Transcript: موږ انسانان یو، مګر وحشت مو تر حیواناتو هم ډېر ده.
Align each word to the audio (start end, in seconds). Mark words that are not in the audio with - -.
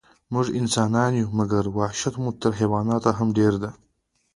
موږ 0.33 0.47
انسانان 0.59 1.11
یو، 1.21 1.27
مګر 1.39 1.63
وحشت 1.77 2.15
مو 2.21 2.29
تر 2.41 2.51
حیواناتو 2.59 3.11
هم 3.19 3.27
ډېر 3.39 3.53
ده. 3.61 3.69